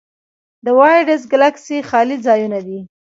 د 0.65 0.67
وایډز 0.79 1.21
ګلکسي 1.31 1.77
خالي 1.89 2.17
ځایونه 2.27 2.59
دي. 2.67 2.79